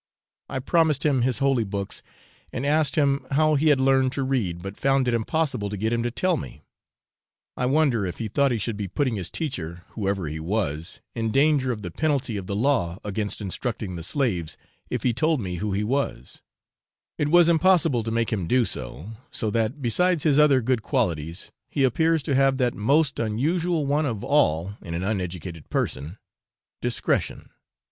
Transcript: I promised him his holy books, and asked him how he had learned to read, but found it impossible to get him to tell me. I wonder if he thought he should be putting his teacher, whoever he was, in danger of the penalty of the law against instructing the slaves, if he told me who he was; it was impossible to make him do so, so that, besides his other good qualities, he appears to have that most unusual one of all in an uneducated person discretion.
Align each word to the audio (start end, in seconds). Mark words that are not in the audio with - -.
I 0.49 0.57
promised 0.57 1.05
him 1.05 1.21
his 1.21 1.37
holy 1.37 1.63
books, 1.63 2.01
and 2.51 2.65
asked 2.65 2.95
him 2.95 3.27
how 3.33 3.53
he 3.53 3.67
had 3.67 3.79
learned 3.79 4.11
to 4.13 4.23
read, 4.23 4.63
but 4.63 4.79
found 4.79 5.07
it 5.07 5.13
impossible 5.13 5.69
to 5.69 5.77
get 5.77 5.93
him 5.93 6.01
to 6.01 6.09
tell 6.09 6.37
me. 6.37 6.63
I 7.55 7.67
wonder 7.67 8.03
if 8.03 8.17
he 8.17 8.27
thought 8.27 8.49
he 8.51 8.57
should 8.57 8.77
be 8.77 8.87
putting 8.87 9.15
his 9.15 9.29
teacher, 9.29 9.83
whoever 9.89 10.27
he 10.27 10.39
was, 10.39 11.01
in 11.13 11.29
danger 11.29 11.71
of 11.71 11.83
the 11.83 11.91
penalty 11.91 12.35
of 12.35 12.47
the 12.47 12.55
law 12.55 12.97
against 13.03 13.41
instructing 13.41 13.95
the 13.95 14.01
slaves, 14.01 14.57
if 14.89 15.03
he 15.03 15.13
told 15.13 15.39
me 15.39 15.57
who 15.57 15.71
he 15.71 15.83
was; 15.83 16.41
it 17.19 17.27
was 17.27 17.47
impossible 17.47 18.01
to 18.01 18.09
make 18.09 18.33
him 18.33 18.47
do 18.47 18.65
so, 18.65 19.11
so 19.29 19.51
that, 19.51 19.83
besides 19.83 20.23
his 20.23 20.39
other 20.39 20.61
good 20.63 20.81
qualities, 20.81 21.51
he 21.69 21.83
appears 21.83 22.23
to 22.23 22.33
have 22.33 22.57
that 22.57 22.73
most 22.73 23.19
unusual 23.19 23.85
one 23.85 24.07
of 24.07 24.23
all 24.23 24.71
in 24.81 24.95
an 24.95 25.03
uneducated 25.03 25.69
person 25.69 26.17
discretion. 26.81 27.51